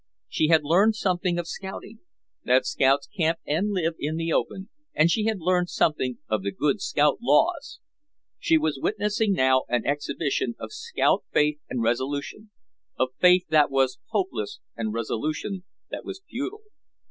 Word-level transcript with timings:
She 0.27 0.47
had 0.47 0.63
learned 0.63 0.95
something 0.95 1.37
of 1.37 1.47
scouting, 1.47 1.99
that 2.43 2.65
scouts 2.65 3.05
camp 3.05 3.37
and 3.45 3.69
live 3.71 3.93
in 3.99 4.15
the 4.15 4.33
open, 4.33 4.69
and 4.95 5.11
she 5.11 5.25
had 5.25 5.39
learned 5.41 5.69
something 5.69 6.17
of 6.27 6.41
the 6.41 6.51
good 6.51 6.81
scout 6.81 7.19
laws. 7.21 7.79
She 8.39 8.57
was 8.57 8.79
witnessing 8.81 9.33
now 9.33 9.65
an 9.69 9.85
exhibition 9.85 10.55
of 10.57 10.73
scout 10.73 11.23
faith 11.31 11.59
and 11.69 11.83
resolution, 11.83 12.49
of 12.97 13.09
faith 13.19 13.45
that 13.49 13.69
was 13.69 13.99
hopeless 14.07 14.59
and 14.75 14.91
resolution 14.91 15.65
that 15.91 16.03
was 16.03 16.19
futile. 16.27 16.63